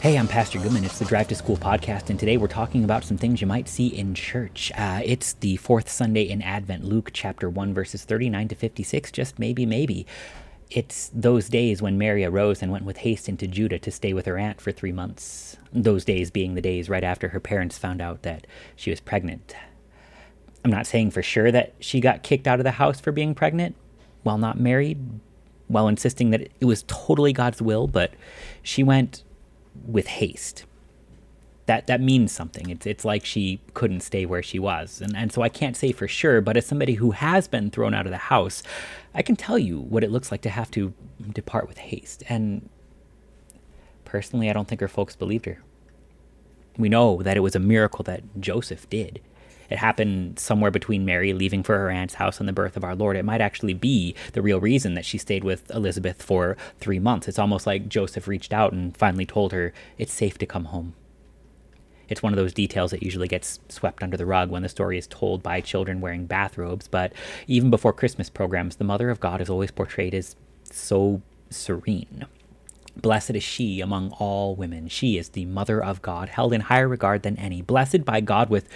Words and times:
Hey, 0.00 0.16
I'm 0.16 0.28
Pastor 0.28 0.58
Goodman. 0.58 0.84
It's 0.86 0.98
the 0.98 1.04
Drive 1.04 1.28
to 1.28 1.34
School 1.34 1.58
podcast, 1.58 2.08
and 2.08 2.18
today 2.18 2.38
we're 2.38 2.48
talking 2.48 2.84
about 2.84 3.04
some 3.04 3.18
things 3.18 3.42
you 3.42 3.46
might 3.46 3.68
see 3.68 3.88
in 3.88 4.14
church. 4.14 4.72
Uh, 4.74 5.02
it's 5.04 5.34
the 5.34 5.56
fourth 5.58 5.90
Sunday 5.90 6.22
in 6.22 6.40
Advent, 6.40 6.84
Luke 6.84 7.10
chapter 7.12 7.50
1, 7.50 7.74
verses 7.74 8.04
39 8.04 8.48
to 8.48 8.54
56. 8.54 9.12
Just 9.12 9.38
maybe, 9.38 9.66
maybe. 9.66 10.06
It's 10.70 11.10
those 11.12 11.50
days 11.50 11.82
when 11.82 11.98
Mary 11.98 12.24
arose 12.24 12.62
and 12.62 12.72
went 12.72 12.86
with 12.86 12.96
haste 12.96 13.28
into 13.28 13.46
Judah 13.46 13.78
to 13.78 13.90
stay 13.90 14.14
with 14.14 14.24
her 14.24 14.38
aunt 14.38 14.58
for 14.58 14.72
three 14.72 14.90
months. 14.90 15.58
Those 15.70 16.06
days 16.06 16.30
being 16.30 16.54
the 16.54 16.62
days 16.62 16.88
right 16.88 17.04
after 17.04 17.28
her 17.28 17.40
parents 17.40 17.76
found 17.76 18.00
out 18.00 18.22
that 18.22 18.46
she 18.76 18.88
was 18.88 19.00
pregnant. 19.00 19.54
I'm 20.64 20.70
not 20.70 20.86
saying 20.86 21.10
for 21.10 21.22
sure 21.22 21.52
that 21.52 21.74
she 21.78 22.00
got 22.00 22.22
kicked 22.22 22.48
out 22.48 22.58
of 22.58 22.64
the 22.64 22.70
house 22.70 23.00
for 23.00 23.12
being 23.12 23.34
pregnant 23.34 23.76
while 24.22 24.38
not 24.38 24.58
married, 24.58 25.20
while 25.68 25.88
insisting 25.88 26.30
that 26.30 26.48
it 26.58 26.64
was 26.64 26.84
totally 26.86 27.34
God's 27.34 27.60
will, 27.60 27.86
but 27.86 28.14
she 28.62 28.82
went 28.82 29.24
with 29.86 30.06
haste. 30.06 30.64
That 31.66 31.86
that 31.86 32.00
means 32.00 32.32
something. 32.32 32.68
It's 32.70 32.86
it's 32.86 33.04
like 33.04 33.24
she 33.24 33.60
couldn't 33.74 34.00
stay 34.00 34.26
where 34.26 34.42
she 34.42 34.58
was. 34.58 35.00
And 35.00 35.16
and 35.16 35.32
so 35.32 35.42
I 35.42 35.48
can't 35.48 35.76
say 35.76 35.92
for 35.92 36.08
sure, 36.08 36.40
but 36.40 36.56
as 36.56 36.66
somebody 36.66 36.94
who 36.94 37.12
has 37.12 37.46
been 37.46 37.70
thrown 37.70 37.94
out 37.94 38.06
of 38.06 38.12
the 38.12 38.18
house, 38.18 38.62
I 39.14 39.22
can 39.22 39.36
tell 39.36 39.58
you 39.58 39.78
what 39.78 40.02
it 40.02 40.10
looks 40.10 40.30
like 40.30 40.42
to 40.42 40.50
have 40.50 40.70
to 40.72 40.92
depart 41.32 41.68
with 41.68 41.78
haste. 41.78 42.24
And 42.28 42.68
personally, 44.04 44.50
I 44.50 44.52
don't 44.52 44.66
think 44.66 44.80
her 44.80 44.88
folks 44.88 45.14
believed 45.14 45.46
her. 45.46 45.62
We 46.76 46.88
know 46.88 47.22
that 47.22 47.36
it 47.36 47.40
was 47.40 47.54
a 47.54 47.60
miracle 47.60 48.02
that 48.04 48.22
Joseph 48.40 48.88
did. 48.88 49.20
It 49.70 49.78
happened 49.78 50.38
somewhere 50.38 50.70
between 50.70 51.04
Mary 51.04 51.32
leaving 51.32 51.62
for 51.62 51.78
her 51.78 51.90
aunt's 51.90 52.14
house 52.14 52.40
and 52.40 52.48
the 52.48 52.52
birth 52.52 52.76
of 52.76 52.84
our 52.84 52.96
Lord. 52.96 53.16
It 53.16 53.24
might 53.24 53.40
actually 53.40 53.74
be 53.74 54.14
the 54.32 54.42
real 54.42 54.60
reason 54.60 54.94
that 54.94 55.04
she 55.04 55.16
stayed 55.16 55.44
with 55.44 55.70
Elizabeth 55.70 56.22
for 56.22 56.56
three 56.78 56.98
months. 56.98 57.28
It's 57.28 57.38
almost 57.38 57.66
like 57.66 57.88
Joseph 57.88 58.26
reached 58.26 58.52
out 58.52 58.72
and 58.72 58.96
finally 58.96 59.26
told 59.26 59.52
her 59.52 59.72
it's 59.96 60.12
safe 60.12 60.36
to 60.38 60.46
come 60.46 60.66
home. 60.66 60.94
It's 62.08 62.24
one 62.24 62.32
of 62.32 62.36
those 62.36 62.52
details 62.52 62.90
that 62.90 63.04
usually 63.04 63.28
gets 63.28 63.60
swept 63.68 64.02
under 64.02 64.16
the 64.16 64.26
rug 64.26 64.50
when 64.50 64.62
the 64.62 64.68
story 64.68 64.98
is 64.98 65.06
told 65.06 65.44
by 65.44 65.60
children 65.60 66.00
wearing 66.00 66.26
bathrobes, 66.26 66.88
but 66.88 67.12
even 67.46 67.70
before 67.70 67.92
Christmas 67.92 68.28
programs, 68.28 68.76
the 68.76 68.84
Mother 68.84 69.10
of 69.10 69.20
God 69.20 69.40
is 69.40 69.48
always 69.48 69.70
portrayed 69.70 70.12
as 70.12 70.34
so 70.64 71.22
serene. 71.50 72.26
Blessed 72.96 73.30
is 73.30 73.44
she 73.44 73.80
among 73.80 74.10
all 74.18 74.56
women. 74.56 74.88
She 74.88 75.16
is 75.16 75.30
the 75.30 75.44
Mother 75.44 75.82
of 75.82 76.02
God, 76.02 76.30
held 76.30 76.52
in 76.52 76.62
higher 76.62 76.88
regard 76.88 77.22
than 77.22 77.36
any, 77.36 77.62
blessed 77.62 78.04
by 78.04 78.20
God 78.20 78.50
with 78.50 78.68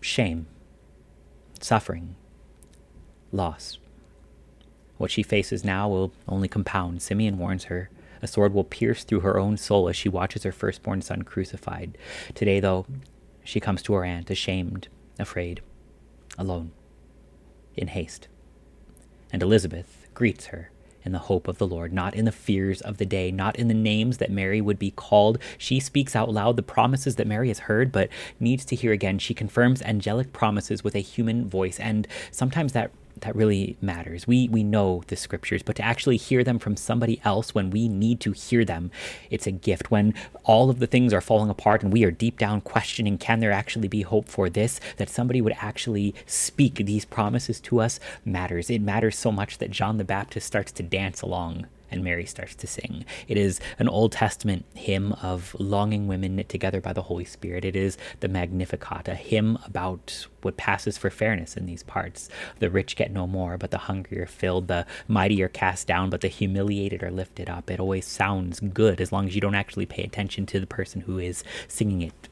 shame, 0.00 0.46
suffering, 1.60 2.16
loss. 3.32 3.78
What 4.98 5.10
she 5.10 5.22
faces 5.22 5.64
now 5.64 5.88
will 5.88 6.12
only 6.28 6.48
compound. 6.48 7.02
Simeon 7.02 7.38
warns 7.38 7.64
her. 7.64 7.90
A 8.22 8.26
sword 8.26 8.52
will 8.52 8.64
pierce 8.64 9.02
through 9.02 9.20
her 9.20 9.38
own 9.38 9.56
soul 9.56 9.88
as 9.88 9.96
she 9.96 10.10
watches 10.10 10.42
her 10.42 10.52
firstborn 10.52 11.00
son 11.00 11.22
crucified. 11.22 11.96
Today, 12.34 12.60
though, 12.60 12.84
she 13.42 13.60
comes 13.60 13.82
to 13.82 13.94
her 13.94 14.04
aunt, 14.04 14.30
ashamed, 14.30 14.88
afraid, 15.18 15.62
alone, 16.36 16.72
in 17.76 17.88
haste. 17.88 18.28
And 19.32 19.42
Elizabeth 19.42 20.06
greets 20.12 20.46
her 20.46 20.70
in 21.04 21.12
the 21.12 21.18
hope 21.18 21.48
of 21.48 21.58
the 21.58 21.66
Lord, 21.66 21.92
not 21.92 22.14
in 22.14 22.24
the 22.24 22.32
fears 22.32 22.80
of 22.80 22.98
the 22.98 23.06
day, 23.06 23.30
not 23.30 23.56
in 23.56 23.68
the 23.68 23.74
names 23.74 24.18
that 24.18 24.30
Mary 24.30 24.60
would 24.60 24.78
be 24.78 24.90
called. 24.90 25.38
She 25.58 25.80
speaks 25.80 26.14
out 26.14 26.30
loud 26.30 26.56
the 26.56 26.62
promises 26.62 27.16
that 27.16 27.26
Mary 27.26 27.48
has 27.48 27.60
heard, 27.60 27.92
but 27.92 28.08
needs 28.38 28.64
to 28.66 28.76
hear 28.76 28.92
again. 28.92 29.18
She 29.18 29.34
confirms 29.34 29.82
angelic 29.82 30.32
promises 30.32 30.84
with 30.84 30.94
a 30.94 31.00
human 31.00 31.48
voice, 31.48 31.78
and 31.80 32.06
sometimes 32.30 32.72
that 32.72 32.90
that 33.18 33.36
really 33.36 33.76
matters. 33.80 34.26
We 34.26 34.48
we 34.48 34.62
know 34.62 35.02
the 35.06 35.16
scriptures, 35.16 35.62
but 35.62 35.76
to 35.76 35.84
actually 35.84 36.16
hear 36.16 36.42
them 36.44 36.58
from 36.58 36.76
somebody 36.76 37.20
else 37.24 37.54
when 37.54 37.70
we 37.70 37.88
need 37.88 38.20
to 38.20 38.32
hear 38.32 38.64
them, 38.64 38.90
it's 39.30 39.46
a 39.46 39.52
gift. 39.52 39.90
When 39.90 40.14
all 40.44 40.70
of 40.70 40.78
the 40.78 40.86
things 40.86 41.12
are 41.12 41.20
falling 41.20 41.50
apart 41.50 41.82
and 41.82 41.92
we 41.92 42.04
are 42.04 42.10
deep 42.10 42.38
down 42.38 42.60
questioning, 42.60 43.18
can 43.18 43.40
there 43.40 43.52
actually 43.52 43.88
be 43.88 44.02
hope 44.02 44.28
for 44.28 44.48
this? 44.48 44.80
That 44.96 45.08
somebody 45.08 45.40
would 45.40 45.56
actually 45.60 46.14
speak 46.26 46.74
these 46.74 47.04
promises 47.04 47.60
to 47.60 47.80
us 47.80 48.00
matters. 48.24 48.70
It 48.70 48.80
matters 48.80 49.18
so 49.18 49.32
much 49.32 49.58
that 49.58 49.70
John 49.70 49.98
the 49.98 50.04
Baptist 50.04 50.46
starts 50.46 50.72
to 50.72 50.82
dance 50.82 51.22
along 51.22 51.66
and 51.90 52.02
Mary 52.02 52.26
starts 52.26 52.54
to 52.56 52.66
sing. 52.66 53.04
It 53.28 53.36
is 53.36 53.60
an 53.78 53.88
Old 53.88 54.12
Testament 54.12 54.64
hymn 54.74 55.12
of 55.14 55.54
longing 55.58 56.06
women 56.06 56.36
knit 56.36 56.48
together 56.48 56.80
by 56.80 56.92
the 56.92 57.02
Holy 57.02 57.24
Spirit. 57.24 57.64
It 57.64 57.76
is 57.76 57.98
the 58.20 58.28
Magnificat, 58.28 59.08
a 59.08 59.14
hymn 59.14 59.58
about 59.64 60.26
what 60.42 60.56
passes 60.56 60.96
for 60.96 61.10
fairness 61.10 61.56
in 61.56 61.66
these 61.66 61.82
parts. 61.82 62.28
The 62.58 62.70
rich 62.70 62.96
get 62.96 63.12
no 63.12 63.26
more, 63.26 63.58
but 63.58 63.70
the 63.70 63.78
hungry 63.78 64.20
are 64.20 64.26
filled. 64.26 64.68
The 64.68 64.86
mighty 65.06 65.42
are 65.42 65.48
cast 65.48 65.86
down, 65.86 66.10
but 66.10 66.22
the 66.22 66.28
humiliated 66.28 67.02
are 67.02 67.10
lifted 67.10 67.50
up. 67.50 67.70
It 67.70 67.80
always 67.80 68.06
sounds 68.06 68.60
good 68.60 69.00
as 69.00 69.12
long 69.12 69.26
as 69.26 69.34
you 69.34 69.40
don't 69.40 69.54
actually 69.54 69.86
pay 69.86 70.02
attention 70.02 70.46
to 70.46 70.60
the 70.60 70.66
person 70.66 71.02
who 71.02 71.18
is 71.18 71.44
singing 71.68 72.02
it 72.02 72.29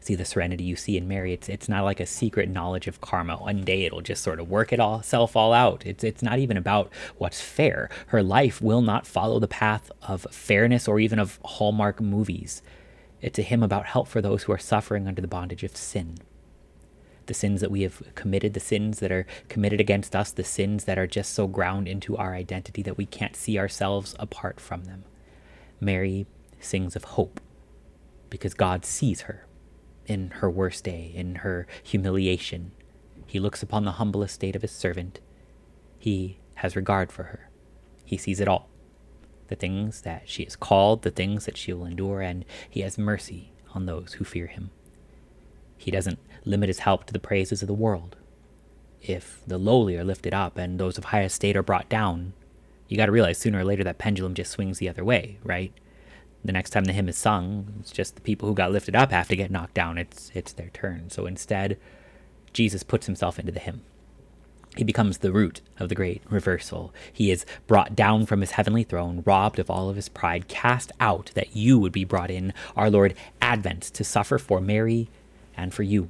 see 0.00 0.14
the 0.14 0.24
serenity 0.24 0.64
you 0.64 0.76
see 0.76 0.96
in 0.96 1.08
Mary. 1.08 1.32
It's 1.32 1.48
it's 1.48 1.68
not 1.68 1.84
like 1.84 2.00
a 2.00 2.06
secret 2.06 2.48
knowledge 2.48 2.86
of 2.86 3.00
karma. 3.00 3.36
One 3.36 3.62
day 3.62 3.84
it'll 3.84 4.00
just 4.00 4.22
sort 4.22 4.40
of 4.40 4.50
work 4.50 4.72
it 4.72 4.80
all 4.80 5.02
self 5.02 5.36
all 5.36 5.52
out. 5.52 5.84
It's 5.86 6.04
it's 6.04 6.22
not 6.22 6.38
even 6.38 6.56
about 6.56 6.92
what's 7.18 7.40
fair. 7.40 7.88
Her 8.08 8.22
life 8.22 8.60
will 8.60 8.82
not 8.82 9.06
follow 9.06 9.38
the 9.38 9.48
path 9.48 9.90
of 10.02 10.26
fairness 10.30 10.88
or 10.88 11.00
even 11.00 11.18
of 11.18 11.38
Hallmark 11.44 12.00
movies. 12.00 12.62
It's 13.20 13.38
a 13.38 13.42
hymn 13.42 13.62
about 13.62 13.86
help 13.86 14.08
for 14.08 14.20
those 14.20 14.44
who 14.44 14.52
are 14.52 14.58
suffering 14.58 15.06
under 15.06 15.22
the 15.22 15.28
bondage 15.28 15.62
of 15.62 15.76
sin. 15.76 16.18
The 17.26 17.34
sins 17.34 17.60
that 17.60 17.70
we 17.70 17.82
have 17.82 18.02
committed, 18.16 18.52
the 18.52 18.60
sins 18.60 18.98
that 18.98 19.12
are 19.12 19.26
committed 19.48 19.80
against 19.80 20.16
us, 20.16 20.32
the 20.32 20.42
sins 20.42 20.84
that 20.84 20.98
are 20.98 21.06
just 21.06 21.32
so 21.32 21.46
ground 21.46 21.86
into 21.86 22.16
our 22.16 22.34
identity 22.34 22.82
that 22.82 22.98
we 22.98 23.06
can't 23.06 23.36
see 23.36 23.58
ourselves 23.58 24.16
apart 24.18 24.58
from 24.58 24.84
them. 24.84 25.04
Mary 25.80 26.26
sings 26.58 26.96
of 26.96 27.04
hope 27.04 27.40
because 28.28 28.54
God 28.54 28.84
sees 28.84 29.22
her 29.22 29.46
in 30.06 30.30
her 30.30 30.50
worst 30.50 30.84
day, 30.84 31.12
in 31.14 31.36
her 31.36 31.66
humiliation. 31.82 32.72
He 33.26 33.40
looks 33.40 33.62
upon 33.62 33.84
the 33.84 33.92
humble 33.92 34.22
estate 34.22 34.56
of 34.56 34.62
his 34.62 34.72
servant. 34.72 35.20
He 35.98 36.38
has 36.56 36.76
regard 36.76 37.10
for 37.12 37.24
her. 37.24 37.50
He 38.04 38.16
sees 38.16 38.40
it 38.40 38.48
all 38.48 38.68
the 39.48 39.56
things 39.56 40.00
that 40.00 40.22
she 40.24 40.42
is 40.44 40.56
called, 40.56 41.02
the 41.02 41.10
things 41.10 41.44
that 41.44 41.58
she 41.58 41.74
will 41.74 41.84
endure, 41.84 42.22
and 42.22 42.42
he 42.70 42.80
has 42.80 42.96
mercy 42.96 43.52
on 43.74 43.84
those 43.84 44.14
who 44.14 44.24
fear 44.24 44.46
him. 44.46 44.70
He 45.76 45.90
doesn't 45.90 46.18
limit 46.46 46.68
his 46.68 46.78
help 46.80 47.04
to 47.04 47.12
the 47.12 47.18
praises 47.18 47.60
of 47.60 47.68
the 47.68 47.74
world. 47.74 48.16
If 49.02 49.42
the 49.46 49.58
lowly 49.58 49.96
are 49.98 50.04
lifted 50.04 50.32
up 50.32 50.56
and 50.56 50.78
those 50.78 50.96
of 50.96 51.04
high 51.04 51.24
estate 51.24 51.56
are 51.56 51.62
brought 51.62 51.90
down, 51.90 52.32
you 52.88 52.96
got 52.96 53.06
to 53.06 53.12
realize 53.12 53.36
sooner 53.36 53.58
or 53.58 53.64
later 53.64 53.84
that 53.84 53.98
pendulum 53.98 54.32
just 54.32 54.52
swings 54.52 54.78
the 54.78 54.88
other 54.88 55.04
way, 55.04 55.38
right? 55.44 55.72
The 56.44 56.52
next 56.52 56.70
time 56.70 56.84
the 56.84 56.92
hymn 56.92 57.08
is 57.08 57.16
sung, 57.16 57.74
it's 57.80 57.92
just 57.92 58.14
the 58.14 58.20
people 58.20 58.48
who 58.48 58.54
got 58.54 58.72
lifted 58.72 58.96
up 58.96 59.12
have 59.12 59.28
to 59.28 59.36
get 59.36 59.50
knocked 59.50 59.74
down. 59.74 59.98
It's 59.98 60.30
it's 60.34 60.52
their 60.52 60.70
turn. 60.70 61.10
So 61.10 61.26
instead, 61.26 61.78
Jesus 62.52 62.82
puts 62.82 63.06
himself 63.06 63.38
into 63.38 63.52
the 63.52 63.60
hymn. 63.60 63.82
He 64.76 64.84
becomes 64.84 65.18
the 65.18 65.32
root 65.32 65.60
of 65.78 65.90
the 65.90 65.94
great 65.94 66.22
reversal. 66.30 66.94
He 67.12 67.30
is 67.30 67.44
brought 67.66 67.94
down 67.94 68.24
from 68.24 68.40
his 68.40 68.52
heavenly 68.52 68.84
throne, 68.84 69.22
robbed 69.26 69.58
of 69.58 69.70
all 69.70 69.90
of 69.90 69.96
his 69.96 70.08
pride, 70.08 70.48
cast 70.48 70.92
out 70.98 71.30
that 71.34 71.54
you 71.54 71.78
would 71.78 71.92
be 71.92 72.04
brought 72.04 72.30
in. 72.30 72.54
Our 72.74 72.88
Lord 72.88 73.14
advents 73.42 73.92
to 73.92 74.04
suffer 74.04 74.38
for 74.38 74.60
Mary 74.62 75.08
and 75.54 75.74
for 75.74 75.82
you. 75.82 76.08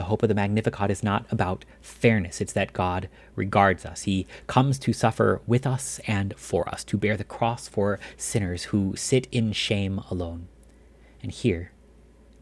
The 0.00 0.06
hope 0.06 0.22
of 0.22 0.30
the 0.30 0.34
Magnificat 0.34 0.90
is 0.90 1.02
not 1.02 1.26
about 1.30 1.66
fairness, 1.82 2.40
it's 2.40 2.54
that 2.54 2.72
God 2.72 3.10
regards 3.36 3.84
us. 3.84 4.04
He 4.04 4.26
comes 4.46 4.78
to 4.78 4.94
suffer 4.94 5.42
with 5.46 5.66
us 5.66 6.00
and 6.06 6.32
for 6.38 6.66
us, 6.70 6.84
to 6.84 6.96
bear 6.96 7.18
the 7.18 7.22
cross 7.22 7.68
for 7.68 8.00
sinners 8.16 8.64
who 8.72 8.96
sit 8.96 9.28
in 9.30 9.52
shame 9.52 9.98
alone. 10.10 10.48
And 11.22 11.30
here, 11.30 11.72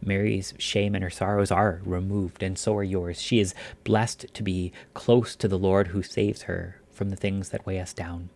Mary's 0.01 0.55
shame 0.57 0.95
and 0.95 1.03
her 1.03 1.11
sorrows 1.11 1.51
are 1.51 1.81
removed, 1.85 2.45
and 2.45 2.57
so 2.57 2.77
are 2.77 2.85
yours. 2.85 3.21
She 3.21 3.41
is 3.41 3.57
blessed 3.83 4.33
to 4.33 4.43
be 4.45 4.71
close 4.95 5.35
to 5.35 5.49
the 5.49 5.59
Lord 5.59 5.89
who 5.89 6.05
saves 6.05 6.43
her 6.43 6.81
from 6.93 7.11
the 7.11 7.17
things 7.17 7.49
that 7.49 7.67
weigh 7.67 7.81
us 7.81 7.93
down. 7.93 8.31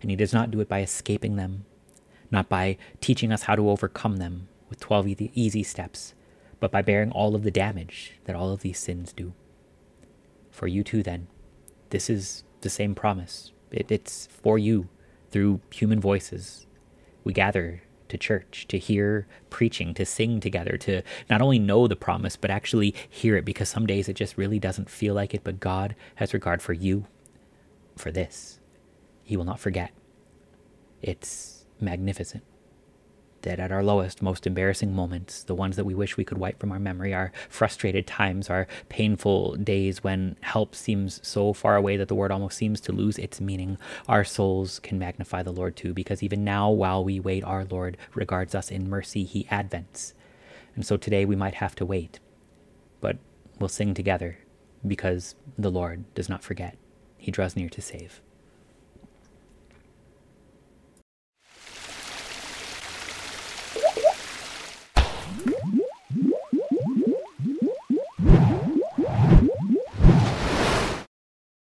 And 0.00 0.10
He 0.10 0.16
does 0.16 0.32
not 0.32 0.50
do 0.50 0.60
it 0.60 0.68
by 0.70 0.80
escaping 0.80 1.36
them, 1.36 1.66
not 2.30 2.48
by 2.48 2.78
teaching 3.02 3.32
us 3.32 3.42
how 3.42 3.54
to 3.54 3.68
overcome 3.68 4.16
them 4.16 4.48
with 4.70 4.80
12 4.80 5.20
easy 5.34 5.62
steps, 5.62 6.14
but 6.60 6.70
by 6.70 6.82
bearing 6.82 7.10
all 7.10 7.34
of 7.34 7.42
the 7.42 7.50
damage 7.50 8.18
that 8.24 8.36
all 8.36 8.50
of 8.50 8.60
these 8.60 8.78
sins 8.78 9.12
do. 9.12 9.32
For 10.50 10.66
you 10.66 10.82
too, 10.82 11.02
then, 11.02 11.28
this 11.90 12.08
is 12.08 12.44
the 12.62 12.70
same 12.70 12.94
promise. 12.94 13.52
It, 13.70 13.90
it's 13.90 14.26
for 14.26 14.58
you 14.58 14.88
through 15.30 15.60
human 15.70 16.00
voices. 16.00 16.66
We 17.24 17.32
gather 17.32 17.82
to 18.08 18.16
church, 18.16 18.66
to 18.68 18.78
hear 18.78 19.26
preaching, 19.50 19.92
to 19.94 20.06
sing 20.06 20.40
together, 20.40 20.76
to 20.78 21.02
not 21.28 21.42
only 21.42 21.58
know 21.58 21.86
the 21.86 21.96
promise, 21.96 22.36
but 22.36 22.50
actually 22.50 22.94
hear 23.08 23.36
it 23.36 23.44
because 23.44 23.68
some 23.68 23.86
days 23.86 24.08
it 24.08 24.14
just 24.14 24.38
really 24.38 24.58
doesn't 24.58 24.88
feel 24.88 25.14
like 25.14 25.34
it. 25.34 25.44
But 25.44 25.60
God 25.60 25.94
has 26.16 26.32
regard 26.32 26.62
for 26.62 26.72
you, 26.72 27.06
for 27.96 28.10
this. 28.10 28.60
He 29.24 29.36
will 29.36 29.44
not 29.44 29.60
forget. 29.60 29.90
It's 31.02 31.66
magnificent 31.80 32.44
that 33.46 33.60
at 33.60 33.72
our 33.72 33.82
lowest, 33.82 34.20
most 34.20 34.46
embarrassing 34.46 34.92
moments, 34.92 35.44
the 35.44 35.54
ones 35.54 35.76
that 35.76 35.84
we 35.84 35.94
wish 35.94 36.16
we 36.16 36.24
could 36.24 36.36
wipe 36.36 36.58
from 36.58 36.72
our 36.72 36.78
memory, 36.78 37.14
our 37.14 37.32
frustrated 37.48 38.06
times, 38.06 38.50
our 38.50 38.66
painful 38.88 39.54
days 39.54 40.02
when 40.02 40.36
help 40.40 40.74
seems 40.74 41.20
so 41.26 41.52
far 41.52 41.76
away 41.76 41.96
that 41.96 42.08
the 42.08 42.14
word 42.14 42.32
almost 42.32 42.58
seems 42.58 42.80
to 42.80 42.92
lose 42.92 43.18
its 43.18 43.40
meaning, 43.40 43.78
our 44.08 44.24
souls 44.24 44.80
can 44.80 44.98
magnify 44.98 45.42
the 45.42 45.52
Lord 45.52 45.76
too, 45.76 45.94
because 45.94 46.22
even 46.22 46.44
now, 46.44 46.68
while 46.68 47.04
we 47.04 47.20
wait, 47.20 47.44
our 47.44 47.64
Lord 47.64 47.96
regards 48.14 48.54
us 48.54 48.70
in 48.70 48.90
mercy. 48.90 49.24
He 49.24 49.44
advents. 49.44 50.12
And 50.74 50.84
so 50.84 50.96
today 50.96 51.24
we 51.24 51.36
might 51.36 51.54
have 51.54 51.74
to 51.76 51.86
wait, 51.86 52.18
but 53.00 53.16
we'll 53.58 53.68
sing 53.68 53.94
together 53.94 54.38
because 54.86 55.36
the 55.56 55.70
Lord 55.70 56.12
does 56.14 56.28
not 56.28 56.42
forget. 56.42 56.76
He 57.16 57.30
draws 57.30 57.56
near 57.56 57.68
to 57.68 57.80
save. 57.80 58.20